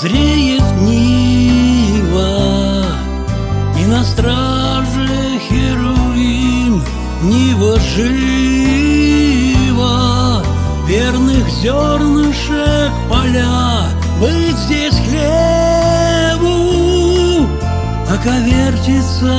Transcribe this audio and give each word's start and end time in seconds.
Зреет 0.00 0.62
Нива 0.82 2.22
И 3.76 3.84
на 3.86 4.04
страже 4.04 5.08
Херувим 5.48 6.84
Нива 7.24 7.80
жива. 7.80 9.24
Верных 10.86 11.48
зернышек 11.50 12.92
поля 13.08 13.88
Быть 14.20 14.56
здесь 14.66 14.94
хлебу 15.08 16.46
Пока 18.08 18.38
вертится 18.38 19.34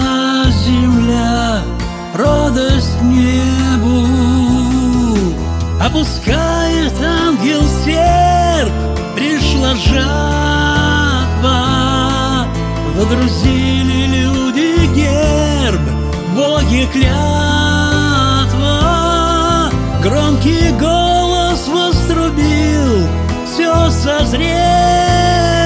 земля 0.65 1.61
Радость 2.13 3.01
небу. 3.01 4.05
Опускает 5.81 7.01
ангел 7.01 7.61
серп 7.85 8.73
Пришла 9.15 9.73
жатва 9.75 10.48
Водрузили 13.09 14.05
люди 14.05 14.85
герб 14.93 15.81
Боги 16.35 16.87
клятва. 16.93 17.17
Громкий 20.03 20.71
голос 20.79 21.67
вострубил 21.67 23.07
Все 23.47 23.89
созрело 23.89 25.58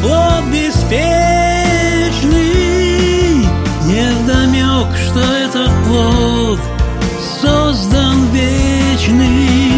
плод 0.02 0.44
беспечный, 0.52 1.06
Невдомек, 3.86 4.88
что 4.98 5.20
этот 5.20 5.72
плод 5.88 6.60
создан 7.42 8.28
вечный. 8.32 9.71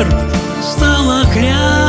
Ущерб 0.00 0.14
стала 0.62 1.24
клятва. 1.32 1.79